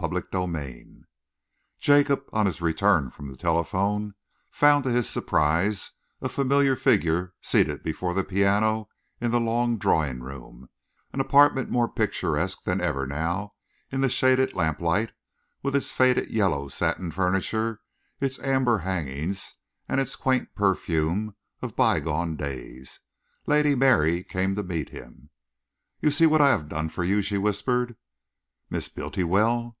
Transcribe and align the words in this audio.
CHAPTER 0.00 0.26
XVIII 0.34 1.04
Jacob, 1.78 2.24
on 2.32 2.46
his 2.46 2.60
return 2.60 3.10
from 3.12 3.28
the 3.28 3.36
telephone, 3.36 4.14
found 4.50 4.82
to 4.82 4.90
his 4.90 5.08
surprise 5.08 5.92
a 6.20 6.28
familiar 6.28 6.74
figure 6.74 7.34
seated 7.40 7.84
before 7.84 8.12
the 8.12 8.24
piano 8.24 8.88
in 9.20 9.30
the 9.30 9.38
long 9.38 9.78
drawing 9.78 10.20
room, 10.20 10.68
an 11.12 11.20
apartment 11.20 11.70
more 11.70 11.88
picturesque 11.88 12.64
than 12.64 12.80
ever 12.80 13.06
now 13.06 13.52
in 13.92 14.00
the 14.00 14.08
shaded 14.10 14.54
lamplight, 14.54 15.12
with 15.62 15.76
its 15.76 15.92
faded 15.92 16.32
yellow 16.32 16.66
satin 16.66 17.12
furniture, 17.12 17.80
its 18.20 18.40
amber 18.40 18.78
hangings, 18.78 19.54
and 19.88 20.00
its 20.00 20.16
quaint 20.16 20.52
perfume 20.56 21.36
of 21.60 21.76
bygone 21.76 22.34
days. 22.34 22.98
Lady 23.46 23.76
Mary 23.76 24.24
came 24.24 24.56
to 24.56 24.64
meet 24.64 24.88
him. 24.88 25.30
"You 26.00 26.10
see 26.10 26.26
what 26.26 26.40
I 26.42 26.48
have 26.50 26.68
done 26.68 26.88
for 26.88 27.04
you," 27.04 27.22
she 27.22 27.38
whispered. 27.38 27.94
"Miss 28.68 28.88
Bultiwell!" 28.88 29.76